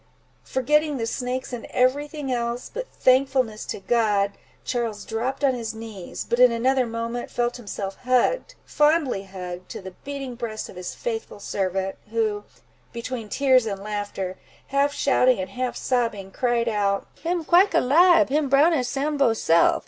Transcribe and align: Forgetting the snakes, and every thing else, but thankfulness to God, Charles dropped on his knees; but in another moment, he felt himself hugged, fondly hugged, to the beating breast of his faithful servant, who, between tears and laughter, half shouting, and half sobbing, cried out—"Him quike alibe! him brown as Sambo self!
Forgetting 0.45 0.97
the 0.97 1.05
snakes, 1.05 1.53
and 1.53 1.65
every 1.69 2.07
thing 2.07 2.31
else, 2.31 2.71
but 2.73 2.87
thankfulness 2.87 3.65
to 3.67 3.79
God, 3.79 4.31
Charles 4.65 5.05
dropped 5.05 5.43
on 5.43 5.53
his 5.53 5.75
knees; 5.75 6.25
but 6.27 6.39
in 6.39 6.51
another 6.51 6.87
moment, 6.87 7.29
he 7.29 7.35
felt 7.35 7.57
himself 7.57 7.97
hugged, 7.97 8.55
fondly 8.65 9.25
hugged, 9.25 9.69
to 9.69 9.79
the 9.79 9.91
beating 10.03 10.33
breast 10.33 10.69
of 10.69 10.75
his 10.75 10.95
faithful 10.95 11.39
servant, 11.39 11.97
who, 12.09 12.45
between 12.91 13.29
tears 13.29 13.67
and 13.67 13.83
laughter, 13.83 14.39
half 14.69 14.91
shouting, 14.91 15.39
and 15.39 15.51
half 15.51 15.75
sobbing, 15.77 16.31
cried 16.31 16.67
out—"Him 16.67 17.43
quike 17.45 17.75
alibe! 17.75 18.29
him 18.29 18.49
brown 18.49 18.73
as 18.73 18.87
Sambo 18.87 19.33
self! 19.33 19.79